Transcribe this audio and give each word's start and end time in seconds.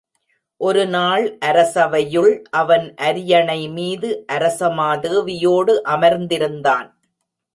ஒருநாள் 0.61 1.25
அரசவையுள், 1.45 2.31
அவன் 2.51 2.95
அரியணைமீது 3.01 4.09
அரசமா 4.31 4.89
தேவியோடு 5.03 5.75
அமர்ந்திருந்தான். 5.89 6.89